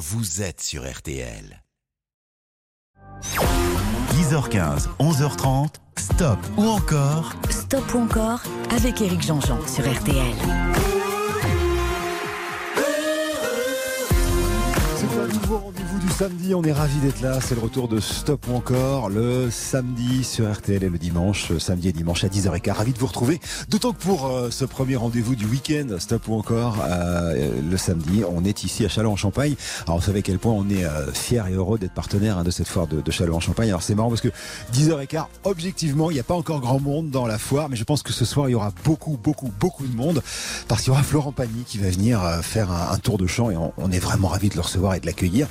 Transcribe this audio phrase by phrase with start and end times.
[0.00, 1.62] vous êtes sur RTL.
[4.14, 8.40] 10h15, 11h30, stop ou encore Stop ou encore
[8.70, 10.34] avec Eric Jean-Jean sur RTL.
[14.96, 15.79] C'est un nouveau rendez-vous du
[16.10, 20.24] samedi, on est ravis d'être là, c'est le retour de Stop ou encore le samedi
[20.24, 22.72] sur RTL et le dimanche, samedi et dimanche à 10h15.
[22.72, 26.34] Ravi de vous retrouver, d'autant que pour euh, ce premier rendez-vous du week-end, Stop ou
[26.34, 29.54] encore euh, le samedi, on est ici à Châlons-en-Champagne.
[29.86, 32.44] Alors vous savez à quel point on est euh, fiers et heureux d'être partenaire hein,
[32.44, 33.68] de cette foire de, de Châlons-en-Champagne.
[33.68, 34.30] Alors c'est marrant parce que
[34.72, 38.02] 10h15, objectivement, il n'y a pas encore grand monde dans la foire, mais je pense
[38.02, 40.22] que ce soir il y aura beaucoup, beaucoup, beaucoup de monde
[40.68, 43.50] parce qu'il y aura Florent Pagny qui va venir euh, faire un, tour de chant
[43.50, 45.46] et on, est vraiment ravis de le recevoir et de l'accueillir.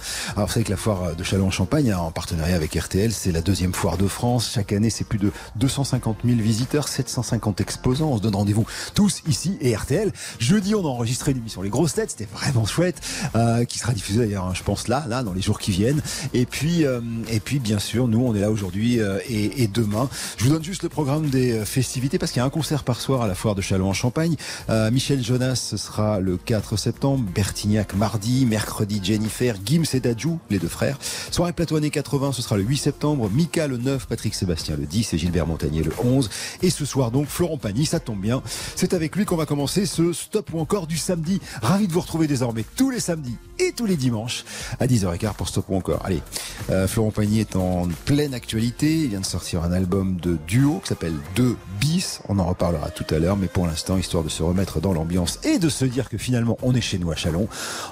[0.49, 3.71] Vous savez que la foire de Châlons-en-Champagne, hein, en partenariat avec RTL, c'est la deuxième
[3.71, 4.49] foire de France.
[4.55, 8.09] Chaque année, c'est plus de 250 000 visiteurs, 750 exposants.
[8.13, 10.11] On se donne rendez-vous tous ici et RTL.
[10.39, 12.99] Jeudi, on a enregistré l'émission Les Grosses Têtes, c'était vraiment chouette,
[13.35, 16.01] euh, qui sera diffusée d'ailleurs, hein, je pense là, là, dans les jours qui viennent.
[16.33, 19.67] Et puis, euh, et puis bien sûr, nous, on est là aujourd'hui euh, et, et
[19.67, 20.09] demain.
[20.37, 22.83] Je vous donne juste le programme des euh, festivités parce qu'il y a un concert
[22.83, 24.35] par soir à la foire de Châlons-en-Champagne.
[24.71, 27.23] Euh, Michel Jonas, ce sera le 4 septembre.
[27.35, 30.97] Bertignac mardi, mercredi Jennifer, Gims et Dadju, les deux frères.
[31.31, 33.29] Soirée plateau années 80, ce sera le 8 septembre.
[33.29, 36.29] Mika le 9, Patrick Sébastien le 10 et Gilbert Montagnier le 11.
[36.61, 38.41] Et ce soir donc, Florent Pagny, ça tombe bien.
[38.75, 41.39] C'est avec lui qu'on va commencer ce stop ou encore du samedi.
[41.61, 44.45] Ravi de vous retrouver désormais tous les samedis et tous les dimanches
[44.79, 46.05] à 10h15 pour stop ou encore.
[46.05, 46.21] Allez,
[46.69, 49.03] euh, Florent Pagny est en pleine actualité.
[49.03, 52.21] Il vient de sortir un album de duo qui s'appelle 2 bis.
[52.29, 55.39] On en reparlera tout à l'heure, mais pour l'instant, histoire de se remettre dans l'ambiance
[55.43, 57.47] et de se dire que finalement on est chez nous à Chalon,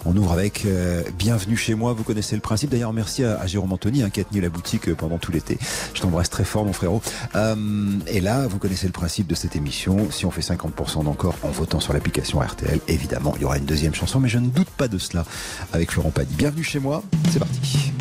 [0.05, 1.93] on ouvre avec euh, Bienvenue chez moi.
[1.93, 2.69] Vous connaissez le principe.
[2.69, 5.57] D'ailleurs, merci à, Jérôme Anthony hein, qui a tenu la boutique euh, pendant tout l'été.
[5.93, 7.01] Je t'embrasse très fort, mon frérot.
[7.35, 7.55] Euh,
[8.07, 10.09] et là, vous connaissez le principe de cette émission.
[10.11, 13.65] Si on fait 50% d'encore en votant sur l'application RTL, évidemment, il y aura une
[13.65, 15.25] deuxième chanson, mais je ne doute pas de cela
[15.73, 16.33] avec Florent Pagny.
[16.35, 17.03] Bienvenue chez moi.
[17.31, 17.91] C'est parti.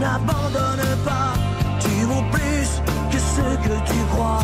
[0.00, 1.34] N'abandonnes pas,
[1.78, 2.70] tu vaux plus
[3.10, 4.40] que ce que tu crois.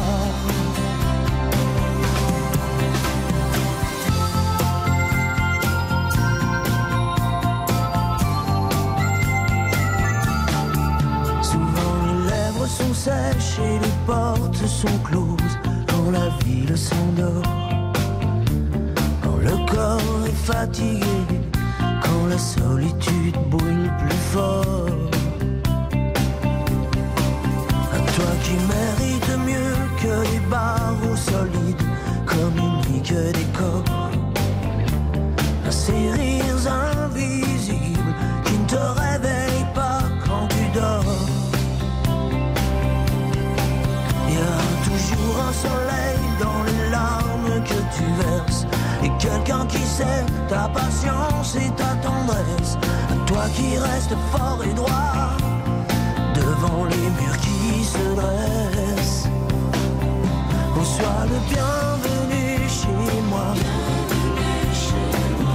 [11.41, 17.43] Souvent les lèvres sont sèches et les portes sont closes quand la ville s'endort.
[19.23, 21.41] Quand le corps est fatigué,
[22.03, 25.16] quand la solitude brûle plus fort.
[28.47, 31.87] Qui mérites mieux que les barreaux solides,
[32.25, 34.11] communique des corps.
[35.67, 38.15] À ces rires invisibles
[38.45, 41.13] qui ne te réveillent pas quand tu dors.
[44.29, 48.65] Il y a toujours un soleil dans les larmes que tu verses.
[49.03, 52.79] Et quelqu'un qui sait ta patience et ta tendresse.
[53.13, 55.37] À toi qui restes fort et droit
[57.87, 57.99] se
[60.97, 63.49] sois le bienvenu chez moi.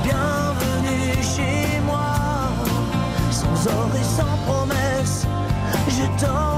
[0.04, 2.12] Bienvenue chez moi.
[3.32, 5.26] Sans or et sans promesse,
[5.88, 6.51] je tends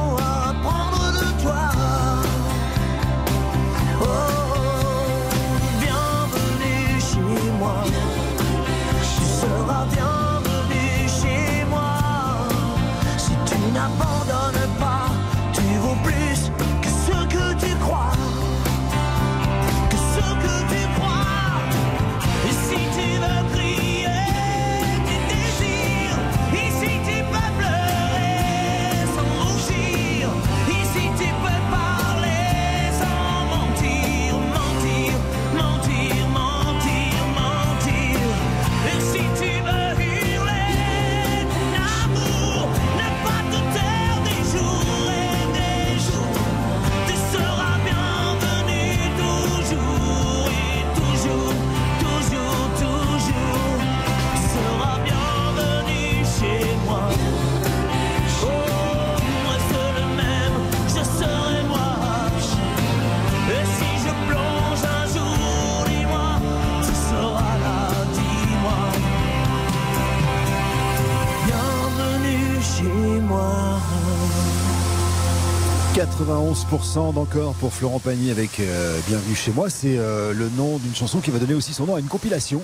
[76.74, 79.70] 91% d'encore pour Florent Pagny avec euh, Bienvenue chez moi.
[79.70, 82.62] C'est euh, le nom d'une chanson qui va donner aussi son nom à une compilation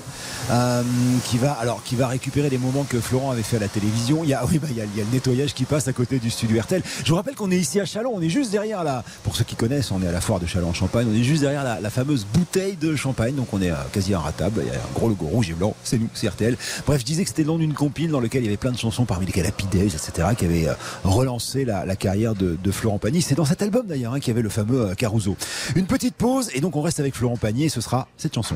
[0.50, 0.82] euh,
[1.26, 4.24] qui va alors qui va récupérer les moments que Florent avait fait à la télévision.
[4.24, 6.32] Il y a oui bah, il, y a, le nettoyage qui passe à côté du
[6.32, 6.82] studio RTL.
[7.04, 8.12] Je vous rappelle qu'on est ici à Chalon.
[8.16, 9.04] On est juste derrière la.
[9.24, 11.08] Pour ceux qui connaissent, on est à la foire de Chalon en Champagne.
[11.08, 13.36] On est juste derrière la, la fameuse bouteille de champagne.
[13.36, 14.64] Donc on est quasi inratable.
[14.66, 15.76] Il y a un gros logo rouge et blanc.
[15.84, 16.58] C'est nous, c'est RTL.
[16.88, 18.72] Bref, je disais que c'était le nom d'une compile dans lequel il y avait plein
[18.72, 20.30] de chansons parmi lesquelles Happy Days, etc.
[20.36, 20.68] qui avait
[21.04, 23.22] relancé la, la carrière de, de Florent Pagny.
[23.22, 25.36] C'est dans cet album d'ailleurs hein, y avait le fameux euh, Caruso.
[25.76, 28.56] Une petite pause et donc on reste avec Florent Pagny et ce sera cette chanson.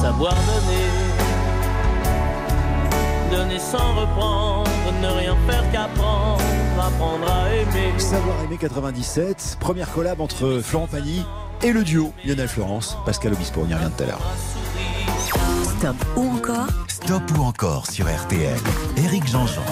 [0.00, 0.88] Savoir donner,
[3.30, 4.70] donner sans reprendre,
[5.00, 6.42] ne rien faire qu'apprendre,
[6.80, 7.98] apprendre à aimer.
[7.98, 11.22] Savoir aimer 97, première collab entre Florent Pagny
[11.62, 14.20] et le duo Lionel Florence, Pascal Obispo, on y revient tout à l'heure.
[15.78, 18.58] Stop ou encore Stop ou encore sur RTL.
[18.96, 19.62] Éric Jean-Jean.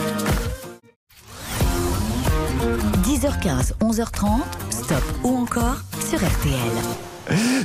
[3.10, 4.40] 10h15, 11h30.
[4.70, 5.78] Stop ou encore
[6.08, 7.09] sur RTL.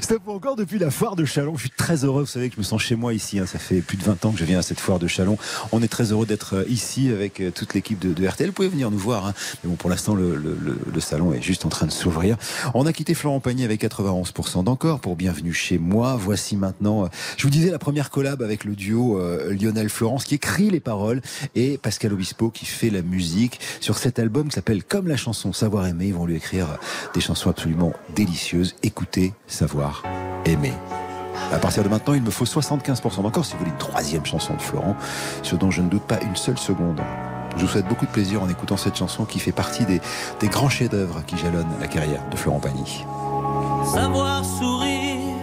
[0.01, 1.55] Stop encore depuis la foire de Chalon.
[1.55, 3.39] Je suis très heureux, vous savez que je me sens chez moi ici.
[3.39, 3.45] hein.
[3.45, 5.37] Ça fait plus de 20 ans que je viens à cette foire de Chalon.
[5.71, 8.49] On est très heureux d'être euh, ici avec euh, toute l'équipe de, RTL.
[8.49, 9.25] Vous pouvez venir nous voir.
[9.27, 9.33] hein.
[9.63, 10.35] Mais bon, pour l'instant, le,
[10.99, 12.37] salon est juste en train de s'ouvrir.
[12.73, 16.15] On a quitté Florent Pagny avec 91% d'encore pour Bienvenue chez moi.
[16.15, 17.07] Voici maintenant, euh,
[17.37, 19.19] je vous disais, la première collab avec le duo
[19.49, 21.21] Lionel Florence qui écrit les paroles
[21.55, 25.53] et Pascal Obispo qui fait la musique sur cet album qui s'appelle Comme la chanson
[25.53, 26.07] Savoir aimer.
[26.07, 26.67] Ils vont lui écrire
[27.13, 28.75] des chansons absolument délicieuses.
[28.83, 30.03] Écoutez, savoir
[30.45, 30.73] aimer.
[31.51, 34.53] À partir de maintenant, il me faut 75% d'encore si vous voulez une troisième chanson
[34.53, 34.95] de Florent,
[35.43, 37.01] ce dont je ne doute pas une seule seconde.
[37.55, 40.01] Je vous souhaite beaucoup de plaisir en écoutant cette chanson qui fait partie des,
[40.39, 43.05] des grands chefs-d'œuvre qui jalonnent la carrière de Florent Pagny.
[43.85, 45.37] Savoir sourire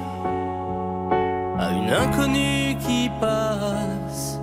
[1.59, 4.39] à une inconnue qui passe,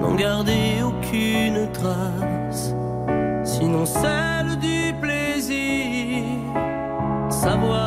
[0.00, 2.74] n'en garder aucune trace,
[3.44, 6.24] sinon celle du plaisir.
[7.30, 7.83] Savoir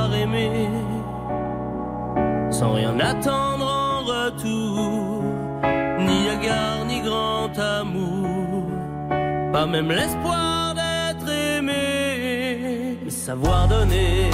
[2.60, 5.22] sans rien attendre en retour,
[6.00, 8.64] ni égard ni grand amour,
[9.54, 14.32] pas même l'espoir d'être aimé, mais savoir donner.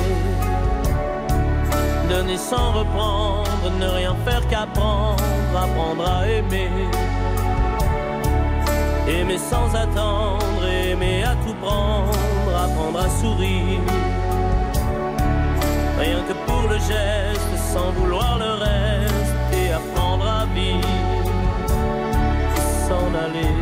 [2.10, 5.24] Donner sans reprendre, ne rien faire qu'apprendre,
[5.66, 6.70] apprendre à aimer.
[9.08, 13.82] Aimer sans attendre, aimer à tout prendre, apprendre à sourire.
[16.00, 20.88] Rien que pour le geste, sans vouloir le reste, et apprendre à vivre,
[22.88, 23.54] s'en aller.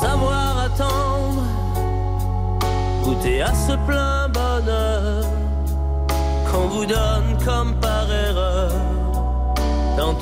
[0.00, 1.42] savoir attendre,
[3.02, 4.23] goûter à ce plein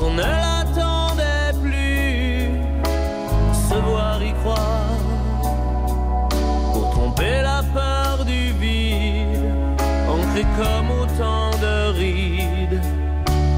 [0.05, 2.49] on ne l'attendait plus,
[3.69, 4.99] se voir y croire
[6.73, 9.51] pour tromper la peur du vide,
[10.09, 12.81] ancré comme autant de rides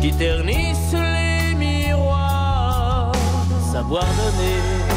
[0.02, 3.12] qui ternissent les miroirs,
[3.74, 4.96] savoir donner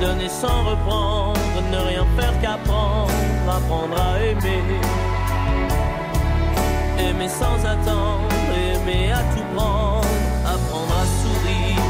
[0.00, 1.40] donner sans reprendre,
[1.72, 3.10] ne rien faire qu'apprendre,
[3.48, 4.62] apprendre à aimer.
[6.98, 8.33] Aimer sans attendre,
[9.34, 10.06] tout prendre,
[10.44, 11.82] apprendre à sourire.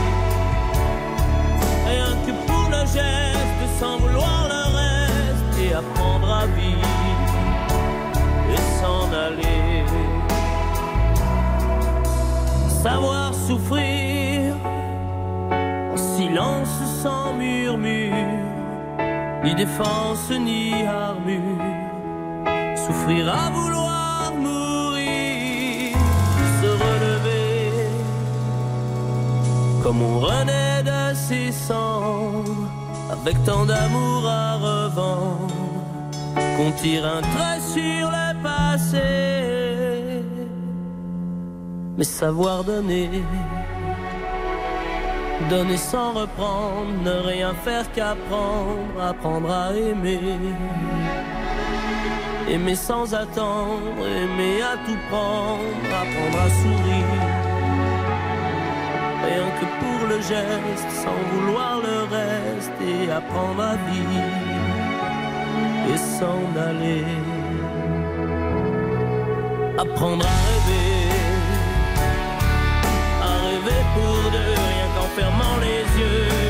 [1.87, 6.89] Rien que pour le geste, sans vouloir le reste, et apprendre à vivre
[8.53, 9.85] et s'en aller.
[12.83, 14.55] Savoir souffrir
[15.93, 18.15] en silence sans murmure,
[19.43, 21.65] ni défense ni armure,
[22.77, 23.74] souffrir à vouloir
[29.85, 32.71] comme on renaît de ses cendres,
[33.13, 35.53] avec tant d'amour à revendre,
[36.57, 40.23] qu'on tire un trait sur le passé,
[41.99, 43.11] mais savoir donner.
[45.51, 50.39] Donner sans reprendre, ne rien faire qu'apprendre, apprendre à aimer.
[52.49, 57.44] Aimer sans attendre, aimer à tout prendre, apprendre à sourire.
[59.27, 64.55] Rien que pour le geste, sans vouloir le reste, et apprendre à vivre
[65.93, 67.05] et s'en aller.
[69.79, 71.09] Apprendre à rêver,
[73.23, 76.44] à rêver pour deux, rien qu'en fermant les yeux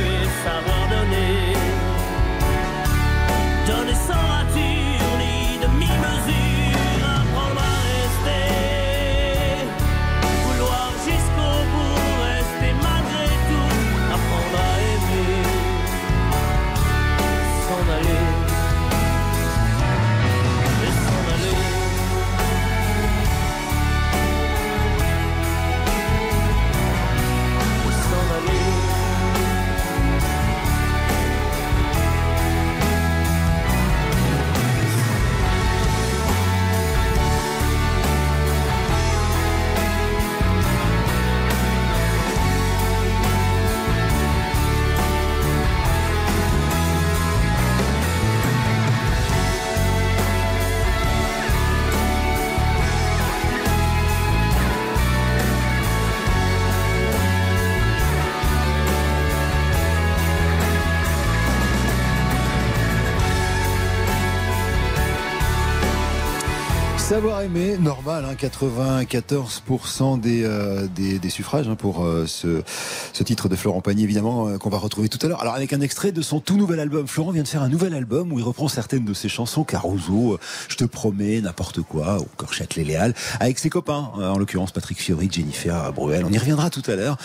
[67.15, 72.65] Savoir aimer, normal, hein, 94% des, euh, des, des, suffrages hein, pour euh, ce,
[73.13, 75.41] ce, titre de Florent Pagny, évidemment, euh, qu'on va retrouver tout à l'heure.
[75.41, 77.07] Alors avec un extrait de son tout nouvel album.
[77.07, 80.41] Florent vient de faire un nouvel album où il reprend certaines de ses chansons, Caruso,
[80.69, 85.29] Je te promets, n'importe quoi, ou encore Châtelet-Léal, avec ses copains, en l'occurrence Patrick Fiori,
[85.31, 86.25] Jennifer Bruel.
[86.29, 87.17] On y reviendra tout à l'heure.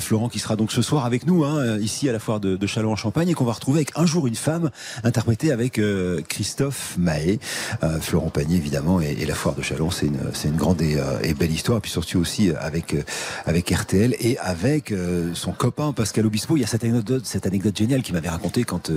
[0.00, 2.66] Florent qui sera donc ce soir avec nous, hein, ici à la foire de, de
[2.66, 4.70] Châlons en Champagne, et qu'on va retrouver avec Un jour une femme,
[5.04, 5.80] interprétée avec
[6.28, 7.38] Christophe Mahé.
[8.00, 11.34] Florent Pagny, évidemment, et, et la foire de Chalon, c'est une, grande et, euh, et,
[11.34, 11.80] belle histoire.
[11.82, 13.02] Puis surtout aussi avec, euh,
[13.44, 16.56] avec RTL et avec euh, son copain Pascal Obispo.
[16.56, 18.90] Il y a cette anecdote, géniale qu'il m'avait raconté quand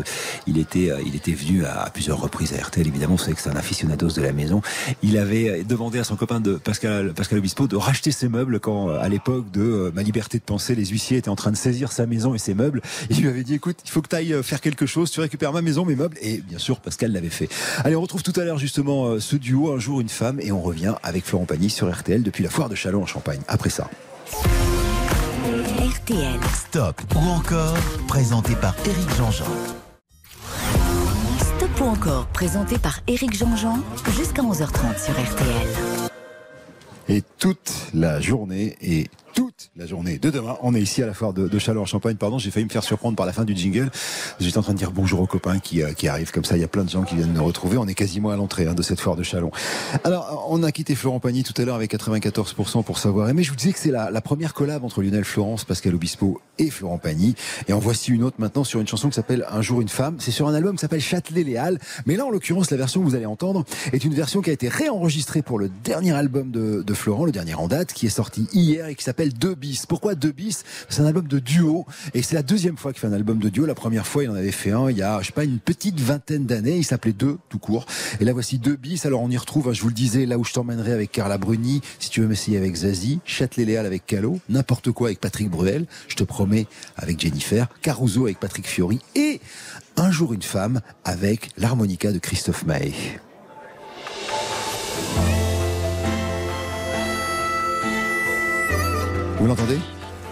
[0.48, 0.90] il était,
[1.34, 2.88] venu à, plusieurs reprises à RTL.
[2.88, 4.62] Évidemment, vous savez que c'est un aficionados de la maison.
[5.04, 9.10] Il avait demandé à son copain de Pascal, Obispo de racheter ses meubles quand, à
[9.10, 12.34] l'époque de Ma liberté de penser, les huissiers étaient en train de saisir sa maison
[12.34, 12.82] et ses meubles.
[13.10, 15.12] Il lui avait dit, écoute, il faut que tu ailles faire quelque chose.
[15.12, 16.18] Tu récupères ma maison, mes meubles.
[16.22, 17.50] Et bien sûr, Pascal l'avait fait.
[17.84, 20.62] Allez, on retrouve tout à l'heure justement ce duo, un jour une femme, et on
[20.62, 23.42] revient avec Florent Pagny sur RTL depuis la foire de Chalon en Champagne.
[23.48, 23.90] Après ça.
[25.80, 26.40] RTL.
[26.54, 27.76] Stop ou encore,
[28.08, 29.46] présenté par Éric Jean-Jean.
[31.40, 33.80] Stop ou encore, présenté par Éric Jean-Jean,
[34.16, 36.12] jusqu'à 11h30 sur RTL.
[37.10, 40.58] Et toute la journée et toute la journée de demain.
[40.62, 42.16] On est ici à la foire de, Chalon en Champagne.
[42.16, 43.90] Pardon, j'ai failli me faire surprendre par la fin du jingle.
[44.40, 46.58] J'étais en train de dire bonjour aux copains qui, euh, qui arrivent comme ça.
[46.58, 47.78] Il y a plein de gens qui viennent nous retrouver.
[47.78, 49.52] On est quasiment à l'entrée hein, de cette foire de Chalon.
[50.04, 53.44] Alors, on a quitté Florent Pagny tout à l'heure avec 94% pour savoir aimer.
[53.44, 56.98] Je vous disais que c'est la, première collab entre Lionel Florence, Pascal Obispo et Florent
[56.98, 57.36] Pagny.
[57.68, 60.18] Et en voici une autre maintenant sur une chanson qui s'appelle Un jour une femme.
[60.20, 61.80] C'est sur un album qui s'appelle Châtelet-Léal.
[62.06, 64.54] Mais là, en l'occurrence, la version que vous allez entendre est une version qui a
[64.54, 68.10] été réenregistrée pour le dernier album de, de Florent, le dernier en date, qui est
[68.10, 69.86] sorti hier et qui s'appelle Deux bis.
[69.86, 70.64] Pourquoi Deux bis?
[70.90, 73.50] C'est un album de duo et c'est la deuxième fois qu'il fait un album de
[73.50, 73.66] duo.
[73.66, 75.60] La première fois, il en avait fait un il y a, je sais pas, une
[75.60, 76.78] petite vingtaine d'années.
[76.78, 77.86] Il s'appelait Deux, tout court.
[78.20, 79.06] Et là, voici Deux bis.
[79.06, 81.38] Alors, on y retrouve, hein, je vous le disais, là où je t'emmènerai avec Carla
[81.38, 85.86] Bruni, si tu veux m'essayer avec Zazie, Châtelet-Léal avec Calo, n'importe quoi avec Patrick Bruel,
[86.08, 89.42] je te promets avec Jennifer, Caruso avec Patrick Fiori et
[89.98, 92.94] Un jour une femme avec l'harmonica de Christophe Mahé.
[99.42, 99.80] Vous l'entendez?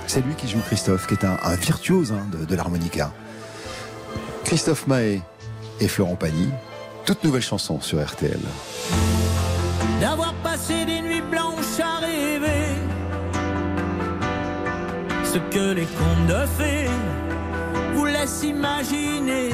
[0.05, 3.11] C'est lui qui joue Christophe, qui est un, virtuose hein, de, de l'harmonica.
[4.43, 5.23] Christophe Mahé
[5.79, 6.49] et Florent Pagny,
[7.05, 8.39] toute nouvelle chanson sur RTL.
[9.99, 12.75] D'avoir passé des nuits blanches à rêver
[15.23, 16.89] ce que les contes de fées
[17.95, 19.49] vous laissent imaginer.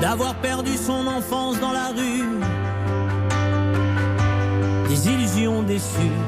[0.00, 2.43] D'avoir perdu son enfance dans la rue
[4.94, 6.20] des illusions déçues,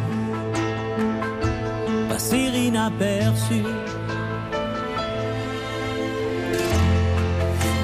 [2.08, 3.72] passer inaperçues.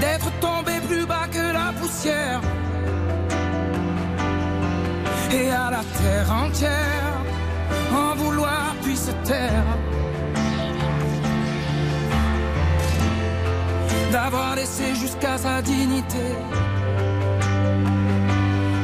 [0.00, 2.40] D'être tombé plus bas que la poussière
[5.32, 7.14] et à la terre entière
[7.94, 9.68] en vouloir puis se taire.
[14.10, 16.26] D'avoir laissé jusqu'à sa dignité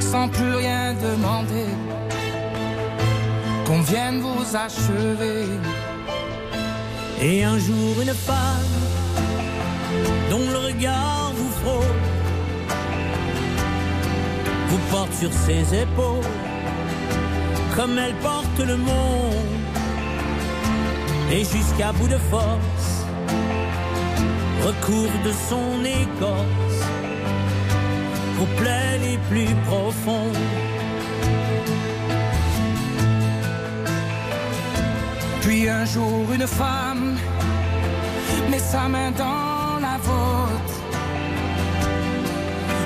[0.01, 1.88] sans plus rien demander
[3.69, 5.45] qu'on vienne vous achever.
[7.21, 8.75] Et un jour, une femme
[10.31, 12.01] dont le regard vous frôle
[14.69, 16.33] vous porte sur ses épaules
[17.77, 19.35] comme elle porte le monde.
[21.31, 22.91] Et jusqu'à bout de force,
[24.67, 26.81] recouvre de son écorce
[28.39, 30.47] vos plaies les plus profondes.
[35.71, 37.17] Un jour, une femme
[38.51, 40.77] met sa main dans la vôtre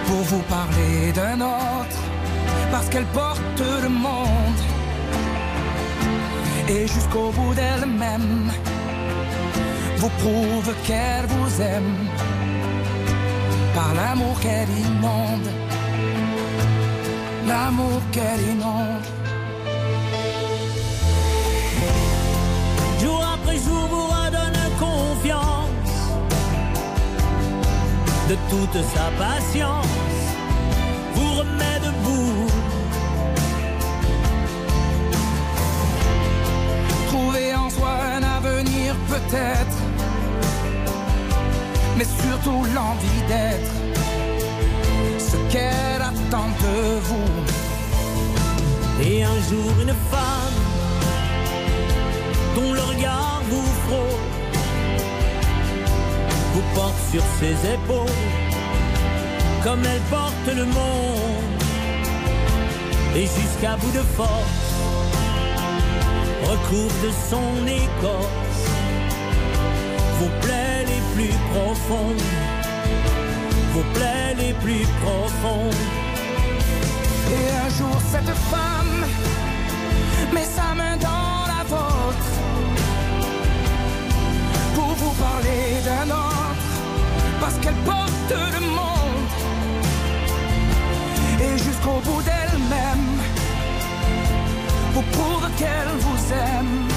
[0.06, 2.00] pour vous parler d'un autre,
[2.72, 4.62] parce qu'elle porte le monde.
[6.68, 8.50] Et jusqu'au bout d'elle-même,
[9.98, 12.08] vous prouve qu'elle vous aime
[13.76, 15.50] par l'amour qu'elle inonde,
[17.46, 19.01] l'amour qu'elle inonde.
[28.32, 29.86] De toute sa patience,
[31.14, 32.46] vous remet debout.
[37.08, 39.76] Trouver en soi un avenir peut-être
[41.98, 43.74] mais surtout l'envie d'être
[45.18, 46.76] ce qu'elle attend de
[47.08, 47.32] vous.
[49.04, 50.58] Et un jour, une femme
[52.54, 54.31] dont le regard vous frôle,
[56.74, 58.20] porte sur ses épaules
[59.62, 61.62] comme elle porte le monde,
[63.14, 64.72] et jusqu'à bout de force,
[66.42, 68.62] recouvre de son écorce
[70.18, 72.22] vos plaies les plus profondes,
[73.74, 75.84] vos plaies les plus profondes.
[77.36, 79.04] Et un jour cette femme
[80.34, 82.30] met sa main dans la vôtre
[84.74, 86.41] pour vous parler d'un autre,
[87.60, 89.28] qu'elle porte le monde
[91.40, 93.08] et jusqu'au bout d'elle-même
[94.94, 96.88] vous prouve qu'elle vous aime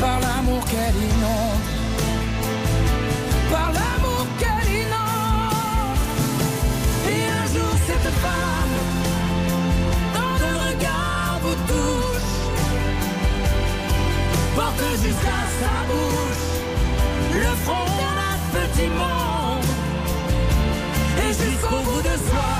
[0.00, 1.66] par l'amour qu'elle inonde,
[3.50, 5.98] par l'amour qu'elle inonde.
[7.12, 8.76] Et un jour cette femme
[10.14, 12.30] dans le regard vous touche,
[14.56, 16.48] porte jusqu'à sa bouche
[17.34, 18.07] le front
[21.24, 22.50] et jusqu'au bout de soi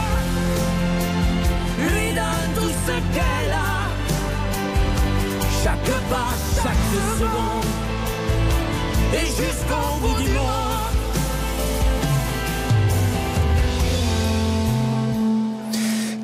[1.79, 3.79] lui donne tout ce qu'elle a.
[5.62, 6.87] Chaque pas, chaque
[7.18, 7.64] seconde,
[9.14, 10.78] et jusqu'au bout du monde.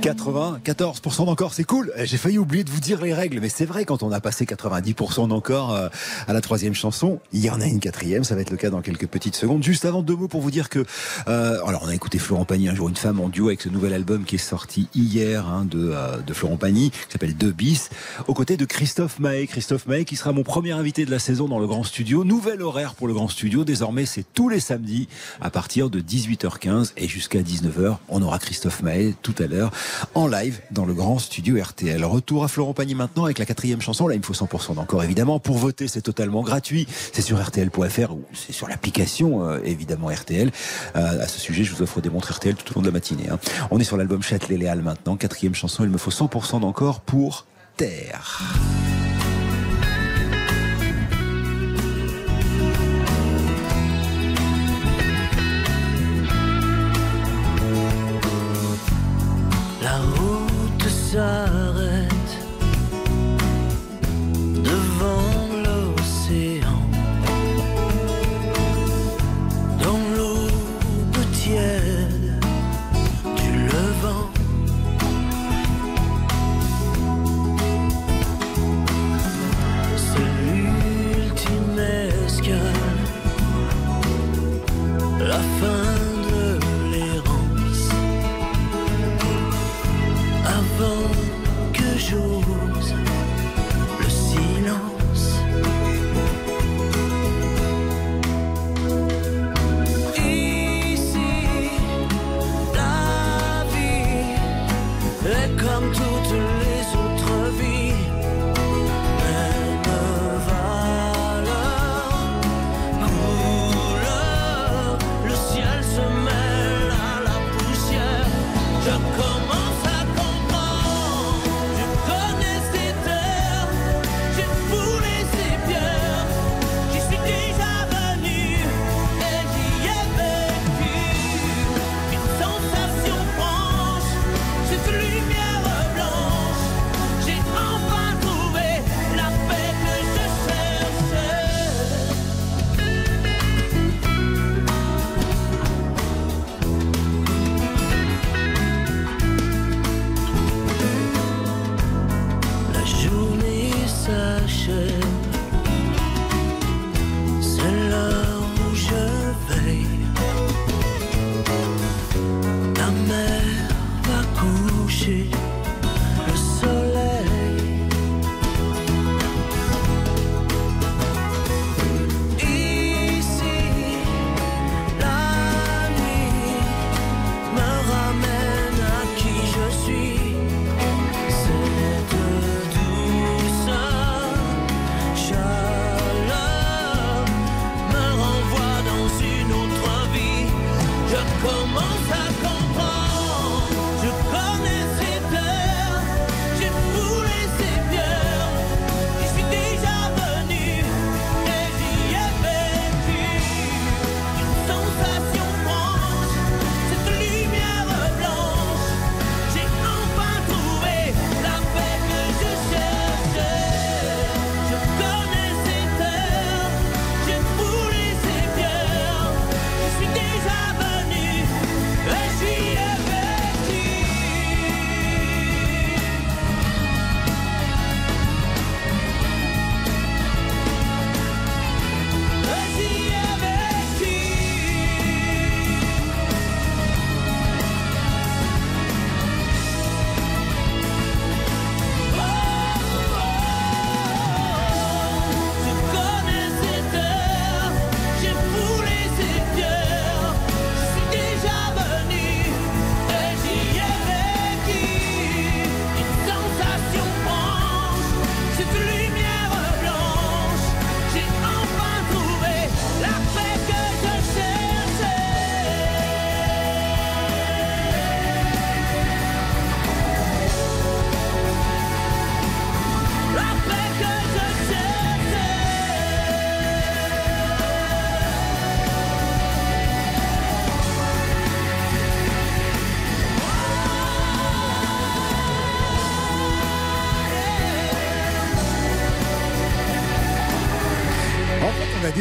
[0.04, 1.90] 94% d'encore, c'est cool.
[1.96, 4.20] Eh, J'ai failli oublier de vous dire les règles, mais c'est vrai, quand on a
[4.20, 5.88] passé 90% d'encore euh,
[6.28, 8.68] à la troisième chanson, il y en a une quatrième, ça va être le cas
[8.68, 9.62] dans quelques petites secondes.
[9.62, 10.84] Juste avant, deux mots pour vous dire que,
[11.28, 13.70] euh, alors on a écouté Florent Pagny, un jour une femme en duo avec ce
[13.70, 17.52] nouvel album qui est sorti hier hein, de, euh, de Florent Pagny, qui s'appelle Deux
[17.52, 17.88] bis,
[18.28, 19.46] aux côtés de Christophe Maé.
[19.46, 22.24] Christophe Maé qui sera mon premier invité de la saison dans le Grand Studio.
[22.24, 25.08] Nouvel horaire pour le Grand Studio, désormais c'est tous les samedis
[25.40, 27.96] à partir de 18h15 et jusqu'à 19h.
[28.10, 29.72] On aura Christophe Maé tout à l'heure
[30.14, 32.04] en live dans le grand studio RTL.
[32.04, 34.08] Retour à Florent Pagny maintenant avec la quatrième chanson.
[34.08, 35.38] Là, il me faut 100% d'encore évidemment.
[35.38, 36.86] Pour voter, c'est totalement gratuit.
[37.12, 40.50] C'est sur RTL.fr ou c'est sur l'application euh, évidemment RTL.
[40.96, 42.92] Euh, à ce sujet, je vous offre des montres RTL tout au long de la
[42.92, 43.28] matinée.
[43.30, 43.38] hein.
[43.70, 45.16] On est sur l'album Châtelet-Léal maintenant.
[45.16, 48.42] Quatrième chanson, il me faut 100% d'encore pour Terre.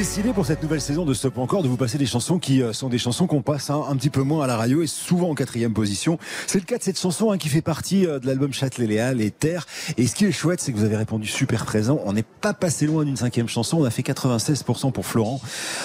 [0.03, 2.73] Décidé pour cette nouvelle saison de Stop Encore de vous passer des chansons qui euh,
[2.73, 5.29] sont des chansons qu'on passe hein, un petit peu moins à la radio et souvent
[5.29, 6.19] en quatrième position.
[6.45, 9.31] C'est le cas de cette chanson hein, qui fait partie euh, de l'album Châtelet-Léal et
[9.31, 9.65] Terre.
[9.95, 12.01] Et ce qui est chouette, c'est que vous avez répondu super présent.
[12.03, 13.77] On n'est pas passé loin d'une cinquième chanson.
[13.77, 15.39] On a fait 96% pour Florent.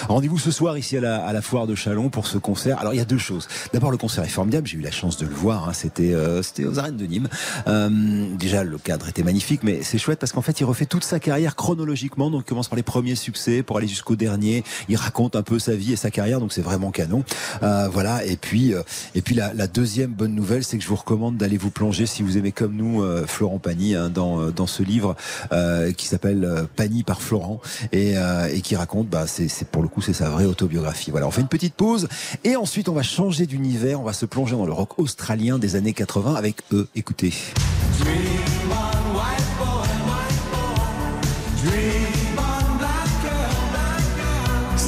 [0.09, 2.77] Rendez-vous ce soir ici à la, à la foire de Chalon pour ce concert.
[2.79, 3.47] Alors il y a deux choses.
[3.71, 4.67] D'abord le concert est formidable.
[4.67, 5.69] J'ai eu la chance de le voir.
[5.69, 5.73] Hein.
[5.73, 7.29] C'était euh, aux arènes de Nîmes.
[7.69, 11.05] Euh, déjà le cadre était magnifique, mais c'est chouette parce qu'en fait il refait toute
[11.05, 12.29] sa carrière chronologiquement.
[12.29, 14.63] Donc il commence par les premiers succès pour aller jusqu'au dernier.
[14.87, 17.23] Il raconte un peu sa vie et sa carrière, donc c'est vraiment canon.
[17.63, 18.25] Euh, voilà.
[18.25, 18.81] Et puis, euh,
[19.15, 22.23] et puis la, deuxième bonne nouvelle, c'est que je vous recommande d'aller vous plonger si
[22.23, 25.15] vous aimez comme nous euh, Florent Pagny hein, dans ce livre
[25.97, 28.15] qui s'appelle Pagny par Florent et,
[28.51, 31.11] et qui raconte, bah, c'est pour le coup c'est sa vraie autobiographie.
[31.11, 31.27] Voilà.
[31.27, 32.07] On fait une petite pause
[32.43, 33.99] et ensuite on va changer d'univers.
[33.99, 36.87] On va se plonger dans le rock australien des années 80 avec eux.
[36.95, 37.33] Écoutez.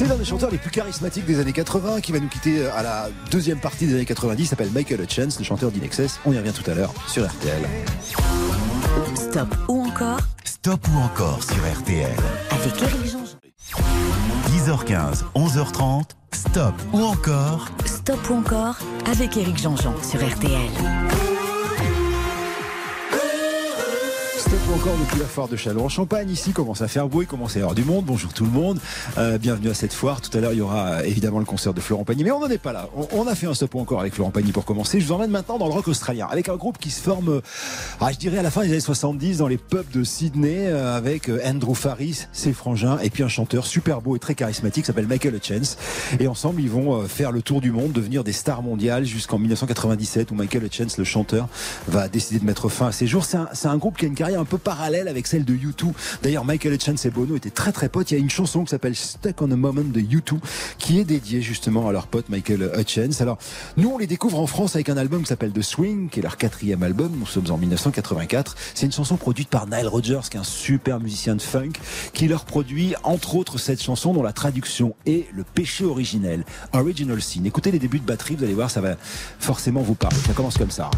[0.02, 2.82] C'est l'un des chanteurs les plus charismatiques des années 80 qui va nous quitter à
[2.82, 4.42] la deuxième partie des années 90.
[4.42, 6.18] Il s'appelle Michael Hutchence, le chanteur d'Inexcess.
[6.24, 7.62] On y revient tout à l'heure sur RTL.
[9.14, 12.10] Stop ou encore Stop ou encore sur RTL.
[12.50, 13.38] Avec Eric Jean-Jean.
[14.50, 16.02] 10h15, 11h30.
[16.32, 21.31] Stop ou encore Stop ou encore avec Eric Jean-Jean sur RTL.
[24.52, 26.28] Encore depuis la foire de Chalon en Champagne.
[26.28, 28.04] Ici commence à faire beau, il commence à y avoir du monde.
[28.04, 28.78] Bonjour tout le monde.
[29.16, 30.20] Euh, bienvenue à cette foire.
[30.20, 32.22] Tout à l'heure, il y aura euh, évidemment le concert de Florent Pagny.
[32.22, 32.88] Mais on n'en est pas là.
[33.12, 35.00] On, a fait un stop encore avec Florent Pagny pour commencer.
[35.00, 37.40] Je vous emmène maintenant dans le rock australien avec un groupe qui se forme, euh,
[38.00, 41.30] ah, je dirais à la fin des années 70 dans les pubs de Sydney avec
[41.44, 45.34] Andrew Faris, ses frangins et puis un chanteur super beau et très charismatique s'appelle Michael
[45.34, 45.78] Hutchence.
[46.20, 50.30] Et ensemble, ils vont faire le tour du monde, devenir des stars mondiales jusqu'en 1997
[50.30, 51.48] où Michael Hutchence, le chanteur,
[51.88, 53.24] va décider de mettre fin à ses jours.
[53.24, 55.92] C'est un, un, groupe qui a une carrière un peu parallèle avec celle de U2.
[56.22, 58.10] D'ailleurs, Michael Hutchence et Bono étaient très très potes.
[58.10, 60.38] Il y a une chanson qui s'appelle Stuck on a Moment de U2
[60.78, 63.20] qui est dédiée justement à leur pote Michael Hutchence.
[63.20, 63.38] Alors,
[63.76, 66.22] nous, on les découvre en France avec un album qui s'appelle The Swing, qui est
[66.22, 67.12] leur quatrième album.
[67.16, 68.56] Nous sommes en 1984.
[68.74, 71.72] C'est une chanson produite par Nile Rodgers, qui est un super musicien de funk,
[72.12, 77.22] qui leur produit entre autres cette chanson dont la traduction est le péché originel, Original
[77.22, 77.44] Sin.
[77.44, 78.96] Écoutez les débuts de batterie, vous allez voir, ça va
[79.38, 80.18] forcément vous parler.
[80.26, 80.90] Ça commence comme ça.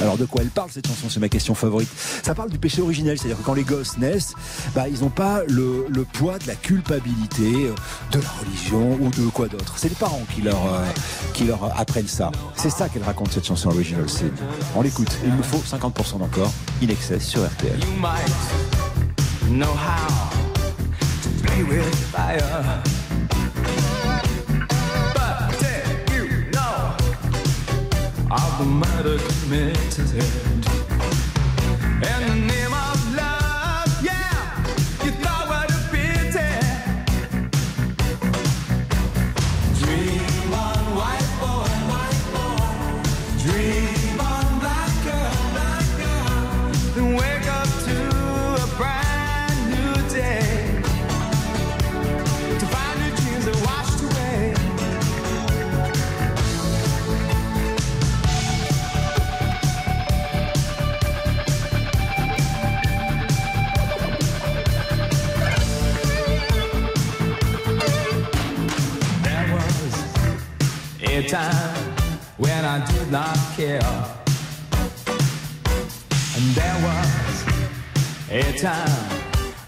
[0.00, 1.08] Alors de quoi elle parle cette chanson?
[1.08, 1.88] C'est ma question favorite.
[2.22, 4.34] Ça parle du péché originel, c'est-à-dire que quand les gosses naissent,
[4.74, 7.70] bah, ils n'ont pas le, poids de la culpabilité,
[8.12, 9.74] de la religion ou de quoi d'autre.
[9.76, 10.84] C'est les parents qui leur, euh,
[11.32, 12.30] qui leur apprennent ça.
[12.54, 14.06] C'est ça qu'elle raconte cette chanson Original.
[14.74, 15.18] On l'écoute.
[15.24, 16.52] Il me faut 50% d'encore.
[16.82, 17.78] In excess sur RTL.
[28.30, 29.76] Of the murder committed.
[32.02, 32.45] In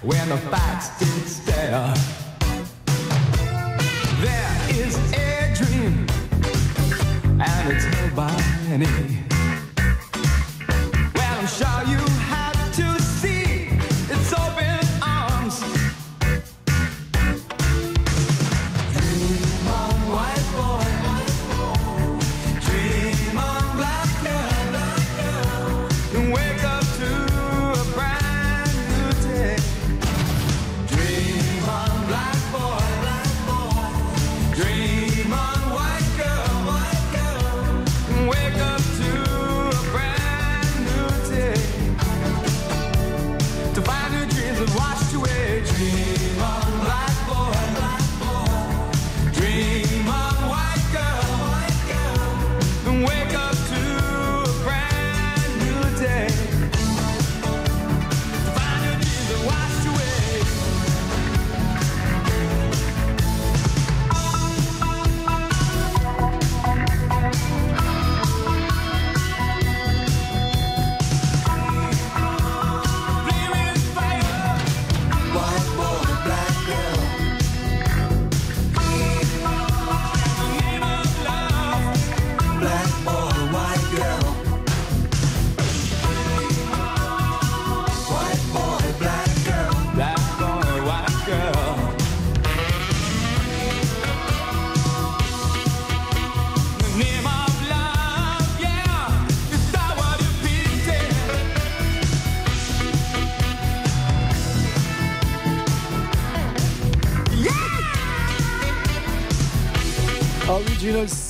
[0.08, 1.37] when the facts did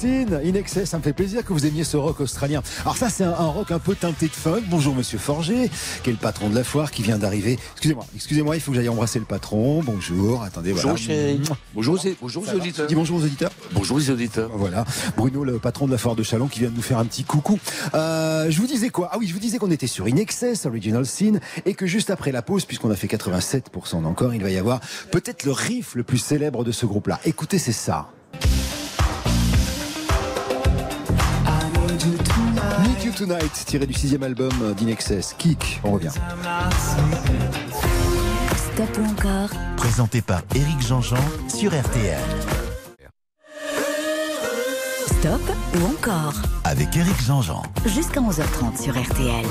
[0.08, 2.62] Original Sin, In Excess, ça me fait plaisir que vous aimiez ce rock australien.
[2.82, 4.62] Alors ça, c'est un, un rock un peu teinté de funk.
[4.68, 5.70] Bonjour Monsieur Forger,
[6.02, 7.58] qui est le patron de la foire, qui vient d'arriver.
[7.72, 9.82] Excusez-moi, excusez-moi, il faut que j'aille embrasser le patron.
[9.82, 10.90] Bonjour, attendez, voilà.
[10.90, 11.40] Bonjour, chérie.
[11.74, 12.86] Bonjour, bonjour aux auditeurs.
[12.86, 13.50] Dis bonjour aux auditeurs.
[13.72, 14.50] Bonjour les auditeurs.
[14.54, 14.84] Voilà,
[15.16, 17.24] Bruno, le patron de la foire de Chalon, qui vient de nous faire un petit
[17.24, 17.58] coucou.
[17.94, 19.10] Euh, je vous disais quoi?
[19.12, 22.10] Ah oui, je vous disais qu'on était sur In Excess, Original Sin, et que juste
[22.10, 25.94] après la pause, puisqu'on a fait 87% d'encore, il va y avoir peut-être le riff
[25.94, 27.20] le plus célèbre de ce groupe-là.
[27.24, 28.10] Écoutez, c'est ça.
[32.08, 35.34] Need You Tonight, tiré du sixième album d'In Excess.
[35.36, 36.10] Kick, on revient.
[38.72, 41.16] Stop ou encore Présenté par Éric Jean-Jean
[41.48, 42.18] sur RTL.
[45.06, 45.40] Stop
[45.74, 47.62] ou encore Avec Éric Jean-Jean.
[47.84, 49.44] Jusqu'à 11h30 sur RTL.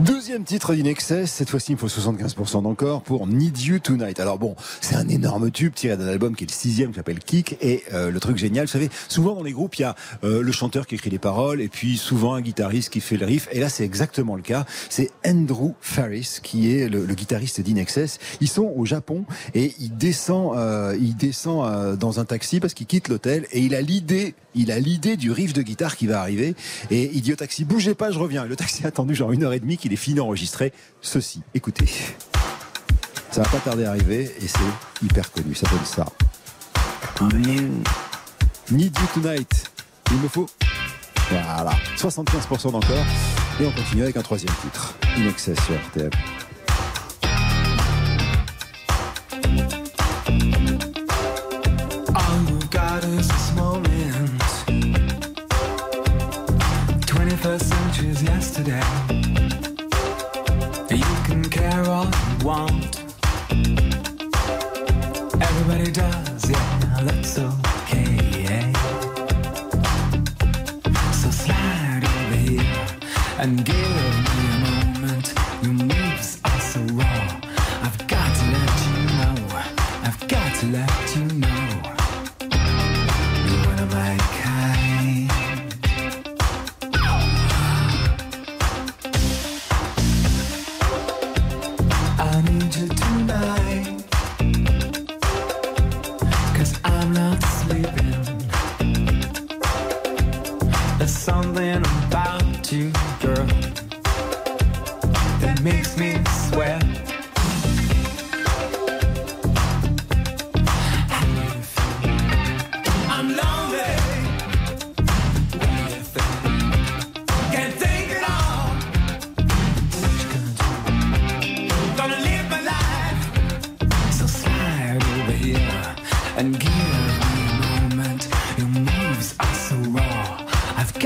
[0.00, 4.20] Deuxième titre d'In Excess, cette fois-ci il faut 75% d'encore pour Need You Tonight.
[4.20, 7.18] Alors bon, c'est un énorme tube tiré d'un album qui est le sixième, qui s'appelle
[7.18, 9.96] Kick, et euh, le truc génial, vous savez, souvent dans les groupes, il y a
[10.22, 13.26] euh, le chanteur qui écrit les paroles, et puis souvent un guitariste qui fait le
[13.26, 17.60] riff, et là c'est exactement le cas, c'est Andrew Farris, qui est le, le guitariste
[17.60, 18.20] d'In Excess.
[18.40, 22.86] Ils sont au Japon, et il descend, euh, il descend dans un taxi parce qu'il
[22.86, 26.20] quitte l'hôtel, et il a l'idée, il a l'idée du riff de guitare qui va
[26.20, 26.54] arriver,
[26.92, 28.44] et il dit au taxi, bougez pas, je reviens.
[28.44, 31.42] Le taxi a attendu genre une heure et demie est fini d'enregistrer ceci.
[31.54, 31.88] Écoutez.
[33.30, 35.54] Ça va pas tarder à arriver et c'est hyper connu.
[35.54, 36.06] Ça donne ça.
[38.70, 39.70] Need You Tonight.
[40.10, 40.48] Il me faut.
[41.30, 41.72] Voilà.
[41.96, 43.04] 75% d'encore.
[43.60, 44.94] Et on continue avec un troisième titre.
[45.16, 46.08] In Excess sur.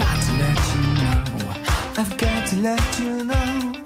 [0.02, 1.54] Got to let you know.
[1.96, 3.81] I've got to let you know.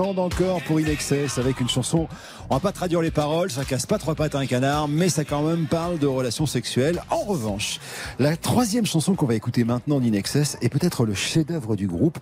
[0.00, 2.08] 87% d'encore pour In Excess avec une chanson.
[2.48, 5.08] On va pas traduire les paroles, ça casse pas trois pattes à un canard, mais
[5.08, 7.02] ça quand même parle de relations sexuelles.
[7.10, 7.78] En revanche,
[8.18, 12.18] la troisième chanson qu'on va écouter maintenant d'In Excess est peut-être le chef-d'œuvre du groupe.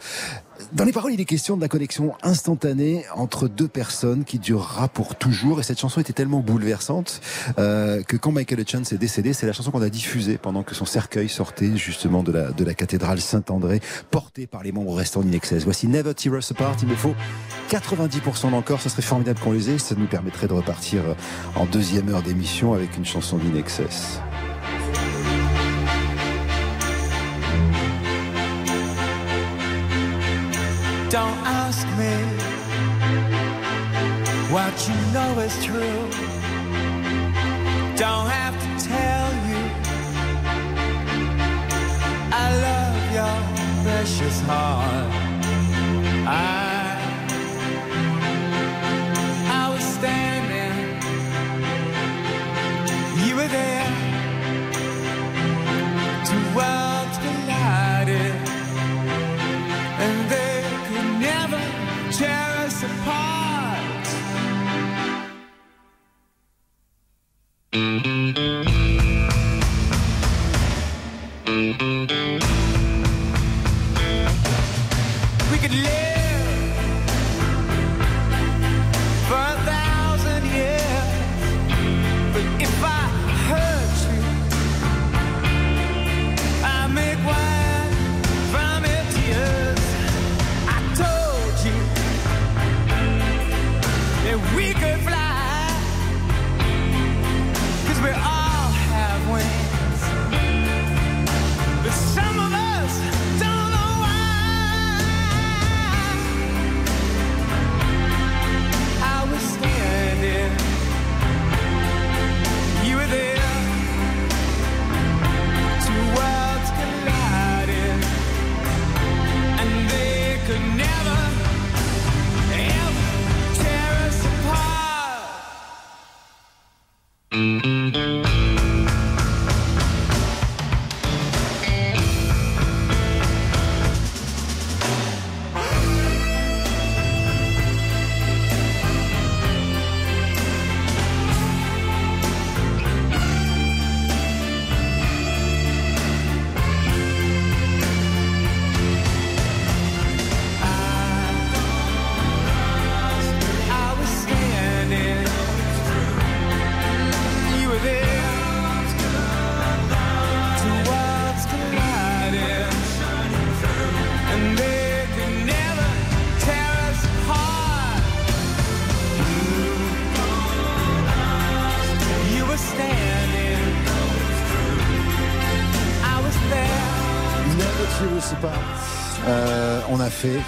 [0.73, 4.89] Dans les paroles, il est question de la connexion instantanée entre deux personnes qui durera
[4.89, 5.61] pour toujours.
[5.61, 7.21] Et cette chanson était tellement bouleversante
[7.59, 10.75] euh, que quand Michael Hutchins est décédé, c'est la chanson qu'on a diffusée pendant que
[10.75, 15.23] son cercueil sortait justement de la, de la cathédrale Saint-André, porté par les membres restants
[15.23, 15.65] d'In Excess.
[15.65, 16.77] Voici Never Tear Us Apart.
[16.83, 17.15] Il me faut
[17.71, 18.81] 90% d'encore.
[18.81, 19.79] Ce serait formidable qu'on les ait.
[19.79, 21.15] Ça nous permettrait de repartir euh,
[21.55, 23.57] en deuxième heure d'émission avec une chanson d'In
[31.11, 32.15] Don't ask me
[34.53, 36.03] what you know is true.
[37.97, 39.63] Don't have to tell you.
[42.31, 43.37] I love your
[43.85, 45.11] precious heart.
[46.27, 46.68] I,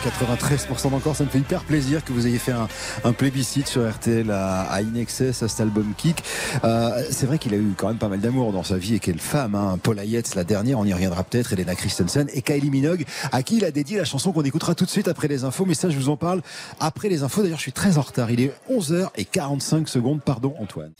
[0.00, 1.16] 93% d'encore.
[1.16, 2.68] Ça me fait hyper plaisir que vous ayez fait un,
[3.04, 6.22] un plébiscite sur RTL à, à Inexcess, à cet album Kick.
[6.64, 8.98] Euh, c'est vrai qu'il a eu quand même pas mal d'amour dans sa vie et
[8.98, 9.54] quelle femme.
[9.54, 9.78] Hein.
[9.82, 13.56] Paula Yates, la dernière, on y reviendra peut-être, Elena Christensen et Kylie Minogue, à qui
[13.58, 15.64] il a dédié la chanson qu'on écoutera tout de suite après les infos.
[15.66, 16.42] Mais ça, je vous en parle
[16.78, 17.42] après les infos.
[17.42, 18.30] D'ailleurs, je suis très en retard.
[18.30, 20.20] Il est 11h45 secondes.
[20.22, 20.92] Pardon, Antoine.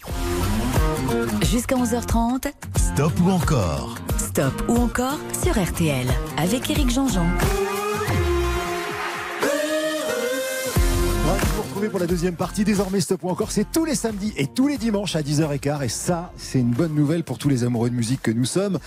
[1.51, 3.97] Jusqu'à 11h30, Stop ou encore?
[4.19, 7.27] Stop ou encore sur RTL avec Éric Jean-Jean.
[11.89, 12.65] Pour la deuxième partie.
[12.65, 15.85] Désormais, Stop ou encore, c'est tous les samedis et tous les dimanches à 10h15.
[15.85, 18.79] Et ça, c'est une bonne nouvelle pour tous les amoureux de musique que nous sommes.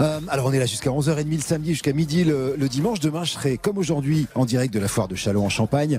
[0.00, 3.00] Euh, alors, on est là jusqu'à 11h30 le samedi, jusqu'à midi le, dimanche.
[3.00, 5.98] Demain, je serai, comme aujourd'hui, en direct de la foire de Châlons en Champagne.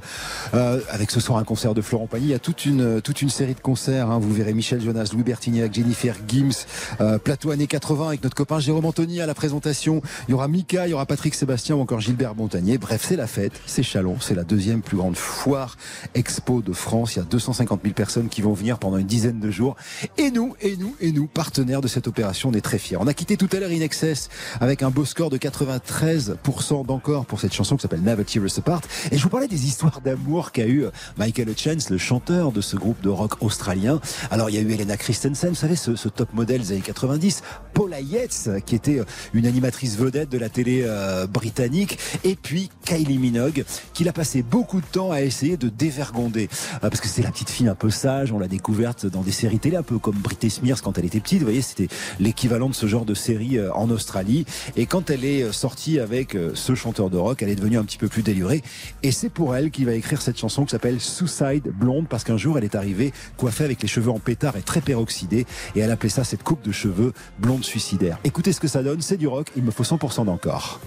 [0.53, 2.25] Euh, avec ce soir un concert de Florent Pagny.
[2.25, 4.11] Il y a toute une, toute une série de concerts.
[4.11, 4.19] hein.
[4.19, 6.65] Vous verrez Michel Jonas, Louis Bertignac, Jennifer Gims,
[7.01, 10.01] euh, plateau années 80 avec notre copain Jérôme Anthony à la présentation.
[10.27, 12.77] Il y aura Mika, il y aura Patrick Sébastien ou encore Gilbert Montagnier.
[12.77, 13.53] Bref, c'est la fête.
[13.65, 14.17] C'est Chalon.
[14.19, 15.77] C'est la deuxième plus grande foire
[16.13, 17.15] expo de France.
[17.15, 19.75] Il y a 250 000 personnes qui vont venir pendant une dizaine de jours.
[20.17, 22.97] Et nous, et nous, et nous, partenaires de cette opération, on est très fiers.
[22.99, 24.29] On a quitté tout à l'heure In Excess
[24.59, 28.57] avec un beau score de 93% d'encore pour cette chanson qui s'appelle Never Tear Us
[28.59, 28.81] Apart.
[29.11, 30.85] Et je vous parlais des histoires d'amour qu'a eu
[31.17, 34.01] Michael Hutchence, le chanteur de ce groupe de rock australien.
[34.29, 36.81] Alors il y a eu Elena Christensen, vous savez, ce, ce top modèle des années
[36.81, 37.41] 90,
[37.73, 39.01] Paula Yates, qui était
[39.33, 43.63] une animatrice vedette de la télé euh, britannique, et puis Kylie Minogue,
[43.93, 46.32] qu'il a passé beaucoup de temps à essayer de dévergonder.
[46.37, 46.47] Euh,
[46.81, 49.59] parce que c'est la petite fille un peu sage, on l'a découverte dans des séries
[49.59, 51.87] télé, un peu comme Britney Spears quand elle était petite, vous voyez, c'était
[52.19, 54.45] l'équivalent de ce genre de série euh, en Australie.
[54.75, 57.83] Et quand elle est euh, sortie avec ce chanteur de rock, elle est devenue un
[57.83, 58.63] petit peu plus délurée.
[59.03, 62.37] Et c'est pour elle qu'il va écrire cette chanson qui s'appelle Suicide Blonde, parce qu'un
[62.37, 65.91] jour elle est arrivée coiffée avec les cheveux en pétard et très peroxydés, et elle
[65.91, 68.19] appelait ça cette coupe de cheveux blonde suicidaire.
[68.23, 70.79] Écoutez ce que ça donne, c'est du rock, il me faut 100% d'encore.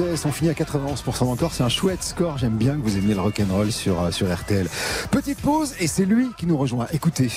[0.00, 3.20] On finit à 91% encore, c'est un chouette score, j'aime bien que vous aimiez le
[3.20, 4.66] rock'n'roll sur, euh, sur RTL.
[5.12, 7.30] Petite pause et c'est lui qui nous rejoint, écoutez.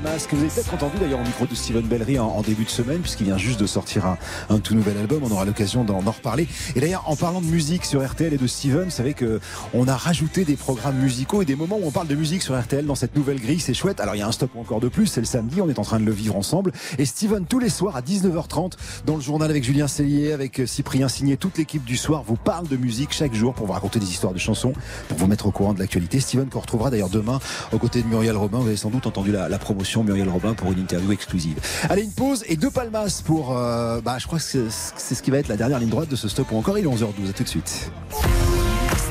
[0.00, 3.00] Que vous avez peut-être entendu d'ailleurs au micro de Steven Bellery en, début de semaine,
[3.00, 4.16] puisqu'il vient juste de sortir
[4.48, 5.22] un, tout nouvel album.
[5.24, 6.48] On aura l'occasion d'en en reparler.
[6.74, 9.40] Et d'ailleurs, en parlant de musique sur RTL et de Steven, vous savez que
[9.74, 12.58] on a rajouté des programmes musicaux et des moments où on parle de musique sur
[12.58, 13.60] RTL dans cette nouvelle grille.
[13.60, 14.00] C'est chouette.
[14.00, 15.60] Alors il y a un stop encore de plus, c'est le samedi.
[15.60, 16.72] On est en train de le vivre ensemble.
[16.98, 18.72] Et Steven, tous les soirs à 19h30,
[19.04, 22.68] dans le journal avec Julien Cellier, avec Cyprien Signé, toute l'équipe du soir vous parle
[22.68, 24.72] de musique chaque jour pour vous raconter des histoires de chansons,
[25.08, 26.20] pour vous mettre au courant de l'actualité.
[26.20, 27.38] Steven qu'on retrouvera d'ailleurs demain
[27.72, 28.58] aux côtés de Muriel Robin.
[28.60, 31.58] Vous avez sans doute entendu la promotion Muriel Robin pour une interview exclusive.
[31.88, 35.22] Allez, une pause et deux palmas pour, euh, bah, je crois que c'est c'est ce
[35.22, 36.78] qui va être la dernière ligne droite de ce stop ou encore.
[36.78, 37.30] Il est 11h12.
[37.30, 37.90] À tout de suite.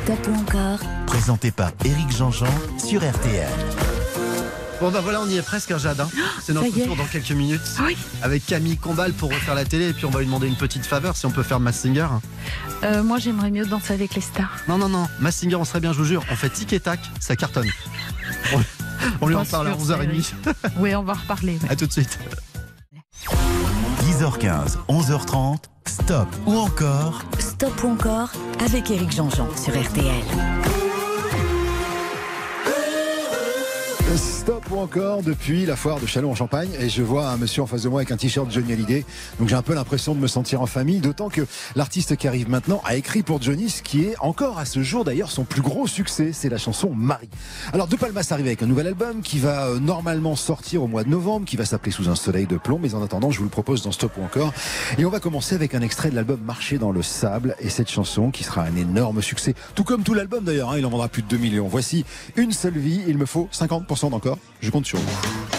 [0.04, 3.48] Stop ou encore Présenté par Éric Jean-Jean sur RTL.
[4.82, 6.08] Bon bah voilà, on y est presque, un Jardin.
[6.42, 6.86] C'est notre ça y est.
[6.86, 7.60] tour dans quelques minutes.
[7.86, 7.98] Oui.
[8.22, 10.86] Avec Camille Combal pour refaire la télé et puis on va lui demander une petite
[10.86, 12.08] faveur si on peut faire Mass Singer.
[12.86, 14.56] Euh, moi, j'aimerais mieux danser avec les stars.
[14.70, 16.24] Non, non, non, Mass Singer, on serait bien, je vous jure.
[16.32, 17.68] On fait tic et tac, ça cartonne.
[19.22, 20.34] On, lui en parle à sûr, 11h30.
[20.80, 21.58] Oui, on va reparler.
[21.64, 21.70] ouais.
[21.72, 22.20] À tout de suite.
[24.04, 28.32] 10h15, 11h30, stop ou encore Stop ou encore
[28.66, 30.79] avec Éric Jean-Jean sur RTL.
[34.16, 36.70] Stop ou encore depuis la foire de Chalon en Champagne.
[36.80, 39.06] Et je vois un monsieur en face de moi avec un t-shirt Johnny Hallyday.
[39.38, 41.46] Donc j'ai un peu l'impression de me sentir en famille d'autant que
[41.76, 45.06] l'artiste qui arrive maintenant a écrit pour Johnny ce qui est encore à ce jour
[45.06, 46.32] d'ailleurs son plus gros succès.
[46.34, 47.30] C'est la chanson Marie.
[47.72, 51.04] Alors De Palmas arrive avec un nouvel album qui va euh, normalement sortir au mois
[51.04, 52.80] de novembre qui va s'appeler Sous un soleil de plomb.
[52.82, 54.54] Mais en attendant je vous le propose dans Stop ou encore.
[54.98, 57.56] Et on va commencer avec un extrait de l'album Marcher dans le sable.
[57.60, 59.54] Et cette chanson qui sera un énorme succès.
[59.76, 61.68] Tout comme tout l'album d'ailleurs hein, il en vendra plus de 2 millions.
[61.68, 62.06] Voici
[62.38, 63.99] une seule vie il me faut 50%
[64.62, 65.59] je compte sur vous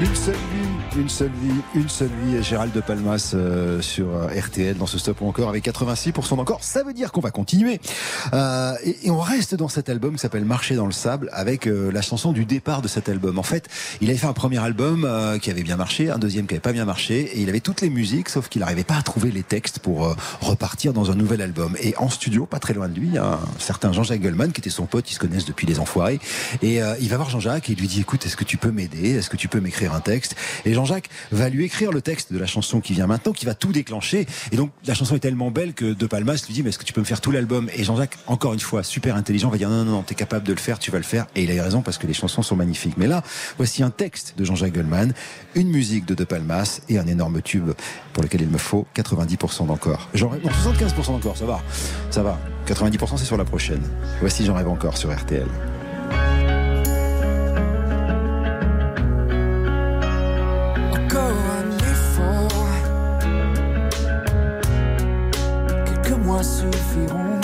[0.00, 0.68] Une seule vie.
[0.96, 4.96] Une seule vie, une seule vie, Gérald de Palmas euh, sur euh, RTL dans ce
[4.96, 6.62] stop ou encore avec 86% d'encore.
[6.62, 7.80] Ça veut dire qu'on va continuer.
[8.32, 11.66] Euh, et, et on reste dans cet album qui s'appelle Marcher dans le sable avec
[11.66, 13.38] euh, la chanson du départ de cet album.
[13.38, 13.68] En fait,
[14.00, 16.60] il avait fait un premier album euh, qui avait bien marché, un deuxième qui avait
[16.60, 19.30] pas bien marché, et il avait toutes les musiques, sauf qu'il n'arrivait pas à trouver
[19.30, 21.76] les textes pour repartir dans un nouvel album.
[21.80, 24.52] Et en studio, pas très loin de lui, il y a un certain Jean-Jacques Goldman
[24.52, 26.18] qui était son pote, ils se connaissent depuis les Enfoirés,
[26.62, 29.16] et il va voir Jean-Jacques et il lui dit écoute, est-ce que tu peux m'aider?
[29.16, 30.34] Est-ce que tu peux m'écrire un texte
[30.64, 33.54] Et Jean-Jacques va lui écrire le texte de la chanson qui vient maintenant, qui va
[33.54, 34.26] tout déclencher.
[34.52, 36.84] Et donc la chanson est tellement belle que De Palmas lui dit mais est-ce que
[36.84, 37.68] tu peux me faire tout l'album?
[37.74, 40.52] Et Jean-Jacques, encore une fois, super intelligent, va dire non non non, t'es capable de
[40.52, 41.26] le faire, tu vas le faire.
[41.34, 42.96] Et il a eu raison parce que les chansons sont magnifiques.
[42.96, 43.22] Mais là,
[43.56, 45.12] voici un texte de Jean-Jacques Goldman,
[45.54, 47.70] une musique de De Palmas et un énorme tube
[48.12, 50.08] pour lequel il me faut 90% d'encore.
[50.14, 51.60] Non, 75% d'encore, ça va,
[52.10, 52.38] ça va.
[52.66, 53.82] 90% c'est sur la prochaine.
[54.20, 55.46] Voici J'en rêve encore sur RTL.
[66.42, 67.40] Suffiront.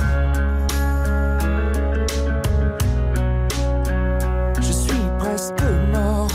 [4.61, 6.29] Je suis presque mort.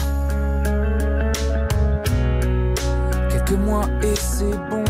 [3.29, 4.83] Quelques mois et c'est bon.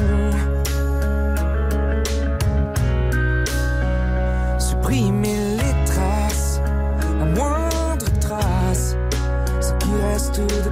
[4.57, 6.61] Supprimer les traces,
[7.19, 8.95] la moindre trace,
[9.61, 10.68] ce qui reste de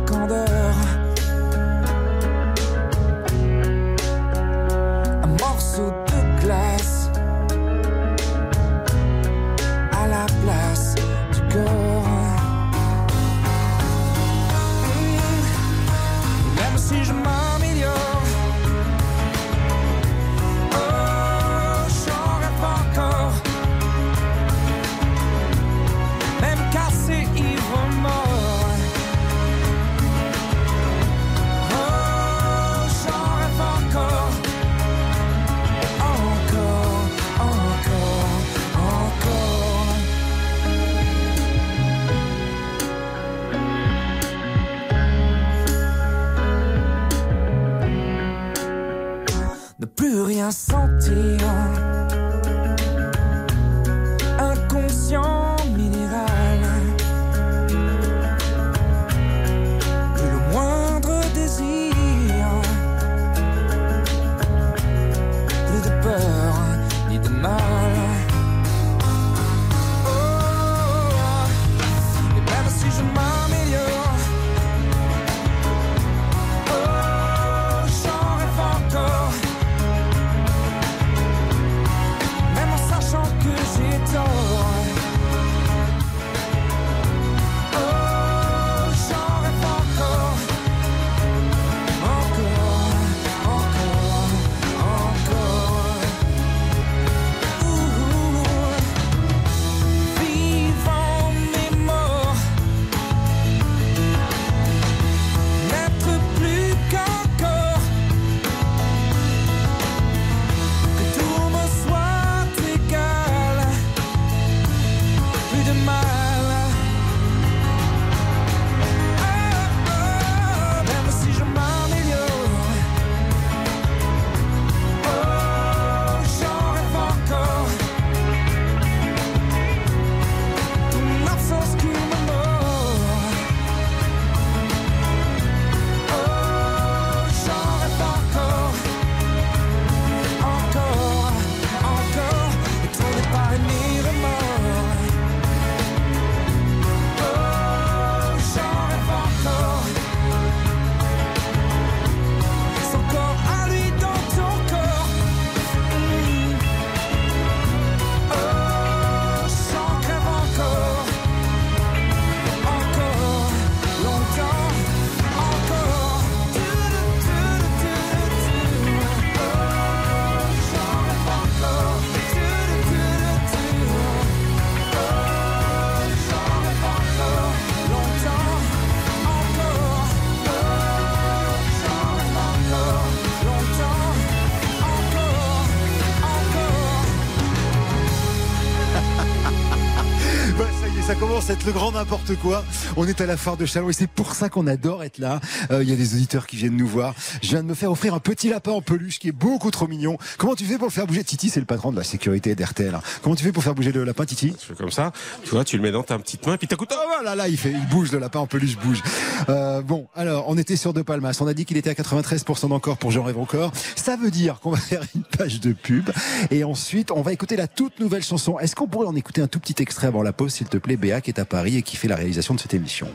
[191.48, 192.64] commence à être le grand n'importe quoi.
[192.98, 195.39] On est à la foire de Chalon et c'est pour ça qu'on adore être là.
[195.72, 197.14] Euh, Il y a des auditeurs qui viennent nous voir.
[197.41, 199.88] Je viens de me faire offrir un petit lapin en peluche qui est beaucoup trop
[199.88, 200.18] mignon.
[200.38, 202.93] Comment tu fais pour le faire bouger Titi, c'est le patron de la sécurité d'RTL.
[202.93, 203.02] hein.
[203.22, 204.54] Comment tu fais pour faire bouger le lapin, Titi?
[204.60, 205.12] Tu fais comme ça,
[205.43, 206.89] tu vois, tu le mets dans ta petite main, et puis t'écoutes.
[206.93, 209.02] Oh voilà, là, il fait, il bouge le lapin en peluche bouge.
[209.50, 211.38] Euh, bon, alors, on était sur De Palmas.
[211.41, 213.72] On a dit qu'il était à 93% d'encore pour Jean Rêve encore.
[213.95, 216.10] Ça veut dire qu'on va faire une page de pub
[216.52, 218.60] et ensuite on va écouter la toute nouvelle chanson.
[218.60, 220.98] Est-ce qu'on pourrait en écouter un tout petit extrait avant la pause, s'il te plaît,
[220.98, 223.08] Béa, qui est à Paris et qui fait la réalisation de cette émission.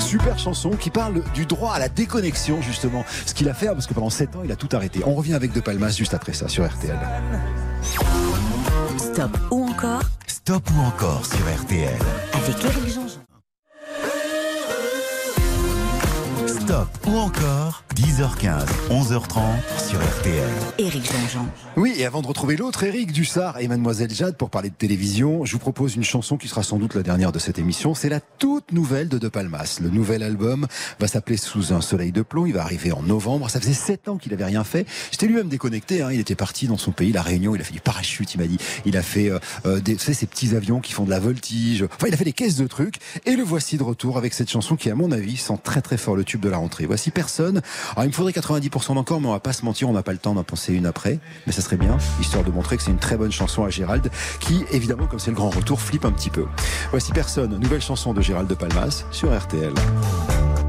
[0.00, 3.02] Super chanson qui parle du droit à la déconnexion, justement.
[3.24, 5.00] Ce qu'il a fait, parce que pendant 7 ans, il a tout arrêté.
[5.06, 6.98] On revient avec De Palmas juste après ça sur RTL.
[8.98, 10.02] Stop ou encore?
[10.26, 11.98] Stop ou encore sur RTL.
[12.34, 13.22] avec Jean-Jean.
[16.46, 17.84] Stop ou encore?
[17.94, 19.40] 10h15, 11h30
[19.78, 20.48] sur RTL.
[20.78, 21.46] Éric Jean-Jean.
[21.76, 25.44] Oui, et avant de retrouver l'autre, Eric Dussard et Mademoiselle Jade pour parler de télévision,
[25.44, 27.94] je vous propose une chanson qui sera sans doute la dernière de cette émission.
[27.94, 29.78] C'est la toute nouvelle de De Palmas.
[29.82, 30.66] Le nouvel album
[31.00, 32.46] va s'appeler Sous un soleil de plomb.
[32.46, 33.50] Il va arriver en novembre.
[33.50, 34.86] Ça faisait sept ans qu'il avait rien fait.
[35.10, 36.02] J'étais lui-même déconnecté.
[36.02, 36.10] Hein.
[36.12, 37.54] Il était parti dans son pays, la Réunion.
[37.54, 38.58] Il a fait du parachute, il m'a dit.
[38.86, 41.20] Il a fait, euh, euh, des, tu sais, ces petits avions qui font de la
[41.20, 41.84] voltige.
[41.94, 42.96] Enfin, il a fait des caisses de trucs.
[43.26, 45.98] Et le voici de retour avec cette chanson qui, à mon avis, sent très très
[45.98, 46.86] fort le tube de la rentrée.
[46.86, 47.60] Voici personne.
[47.92, 49.88] Alors, il me faudrait 90% d'encore, mais on va pas se mentir.
[49.88, 51.18] On n'a pas le temps d'en penser une après.
[51.46, 54.10] Mais ça serait bien, histoire de montrer que c'est une très bonne chanson à Gérald,
[54.40, 56.46] qui, évidemment, comme c'est le grand retour, flippe un petit peu.
[56.90, 57.58] Voici personne.
[57.58, 59.72] Nouvelle chanson de Gérald de Palmas sur RTL.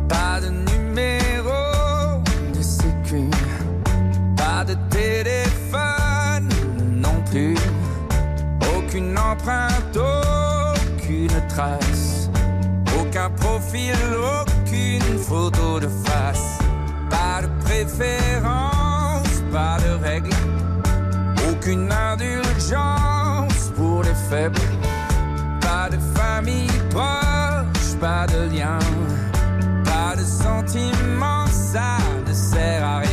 [0.08, 2.22] Pas de numéro
[2.56, 3.30] de sécu,
[4.36, 6.50] pas de téléphone
[6.92, 7.56] non plus,
[8.78, 12.30] aucune empreinte, aucune trace,
[13.00, 13.96] aucun profil,
[14.42, 16.60] aucune photo de face,
[17.74, 20.30] préférence, pas de règle,
[21.50, 24.60] aucune indulgence pour les faibles,
[25.60, 28.78] pas de famille proche, pas de lien.
[29.84, 31.98] Pas de sentiments, ça
[32.28, 33.13] ne sert à rien.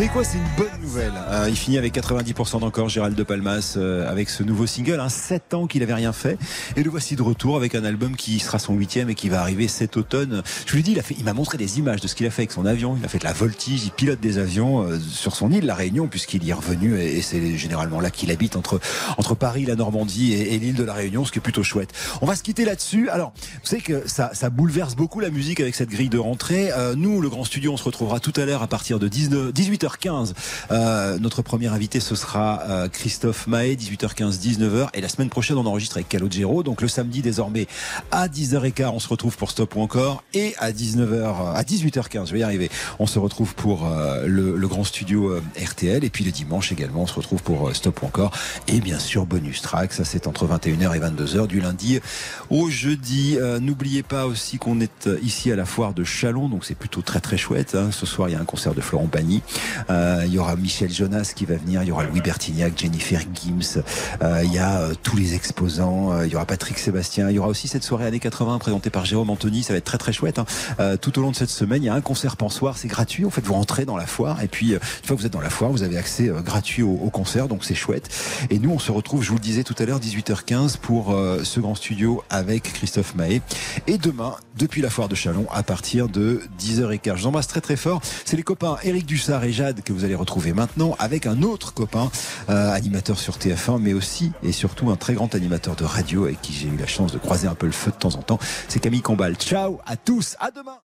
[0.00, 4.10] Savez quoi, c'est une bonne Euh, il finit avec 90% d'encore, Gérald de Palmas, euh,
[4.10, 5.00] avec ce nouveau single.
[5.00, 6.38] Hein, 7 ans qu'il avait rien fait.
[6.76, 9.40] Et le voici de retour avec un album qui sera son huitième et qui va
[9.40, 10.42] arriver cet automne.
[10.66, 12.52] Je vous l'ai dit, il m'a montré des images de ce qu'il a fait avec
[12.52, 12.96] son avion.
[12.98, 15.74] Il a fait de la voltige, il pilote des avions euh, sur son île, la
[15.74, 18.80] Réunion, puisqu'il y est revenu et, c'est généralement là qu'il habite entre,
[19.18, 21.92] entre Paris, la Normandie et, l'île de la Réunion, ce qui est plutôt chouette.
[22.22, 23.08] On va se quitter là-dessus.
[23.10, 26.70] Alors, vous savez que ça, ça bouleverse beaucoup la musique avec cette grille de rentrée.
[26.72, 29.52] Euh, nous, le Grand Studio, on se retrouvera tout à l'heure à partir de 19,
[29.52, 30.32] 18h 18h15.
[30.80, 34.88] Euh, notre premier invité, ce sera euh, Christophe Mahé, 18h15, 19h.
[34.94, 36.62] Et la semaine prochaine, on enregistre avec Calogero.
[36.62, 37.66] Donc le samedi, désormais,
[38.10, 40.24] à 10h15, on se retrouve pour Stop ou encore.
[40.32, 44.56] Et à 19h, à 18h15, je vais y arriver, on se retrouve pour euh, le,
[44.56, 46.02] le grand studio euh, RTL.
[46.02, 48.32] Et puis le dimanche également, on se retrouve pour euh, Stop ou encore.
[48.66, 49.92] Et bien sûr, bonus track.
[49.92, 52.00] Ça, c'est entre 21h et 22h du lundi
[52.48, 53.36] au jeudi.
[53.38, 56.48] Euh, N'oubliez pas aussi qu'on est euh, ici à la foire de Chalon.
[56.48, 57.74] Donc c'est plutôt très très chouette.
[57.74, 57.90] hein.
[57.92, 59.42] Ce soir, il y a un concert de Florent Pagny.
[59.90, 61.82] Euh, il y aura Michel Jonas qui va venir.
[61.82, 63.82] Il y aura Louis Bertignac, Jennifer Gims.
[64.22, 66.12] Euh, il y a euh, tous les exposants.
[66.12, 67.28] Euh, il y aura Patrick Sébastien.
[67.28, 69.64] Il y aura aussi cette soirée années 80 présentée par Jérôme Anthony.
[69.64, 70.38] Ça va être très très chouette.
[70.38, 70.44] hein.
[70.78, 72.78] Euh, tout au long de cette semaine, il y a un concert pensoir.
[72.78, 73.24] C'est gratuit.
[73.24, 75.32] En fait, vous rentrez dans la foire et puis euh, une fois que vous êtes
[75.32, 77.48] dans la foire, vous avez accès euh, gratuit au, au concert.
[77.48, 78.08] Donc c'est chouette.
[78.50, 81.12] Et nous, on se retrouve, je vous le disais tout à l'heure, 18h15 pour
[81.42, 83.42] ce grand studio avec Christophe Mahé.
[83.88, 87.16] Et demain, depuis la foire de Chalon, à partir de 10h15.
[87.16, 88.00] Je vous embrasse très très fort.
[88.24, 91.72] C'est les copains Eric Dussard et Jade que vous allez retrouver maintenant avec un autre
[91.72, 92.10] copain,
[92.50, 96.42] euh, animateur sur TF1, mais aussi et surtout un très grand animateur de radio avec
[96.42, 98.38] qui j'ai eu la chance de croiser un peu le feu de temps en temps.
[98.68, 99.36] C'est Camille Combal.
[99.36, 100.80] Ciao à tous, à demain